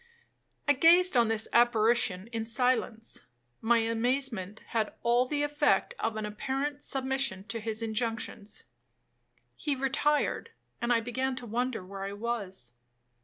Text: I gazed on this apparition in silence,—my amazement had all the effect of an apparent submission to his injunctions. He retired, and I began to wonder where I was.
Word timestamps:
I 0.67 0.73
gazed 0.73 1.15
on 1.15 1.27
this 1.27 1.47
apparition 1.53 2.25
in 2.31 2.47
silence,—my 2.47 3.77
amazement 3.77 4.61
had 4.69 4.93
all 5.03 5.27
the 5.27 5.43
effect 5.43 5.93
of 5.99 6.15
an 6.17 6.25
apparent 6.25 6.81
submission 6.81 7.43
to 7.49 7.59
his 7.59 7.83
injunctions. 7.83 8.63
He 9.55 9.75
retired, 9.75 10.49
and 10.81 10.91
I 10.91 11.01
began 11.01 11.35
to 11.35 11.45
wonder 11.45 11.85
where 11.85 12.03
I 12.03 12.13
was. 12.13 12.73